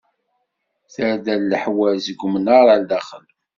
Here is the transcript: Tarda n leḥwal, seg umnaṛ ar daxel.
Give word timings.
Tarda 0.93 1.35
n 1.41 1.47
leḥwal, 1.51 1.97
seg 2.05 2.19
umnaṛ 2.25 2.67
ar 2.75 2.81
daxel. 2.89 3.25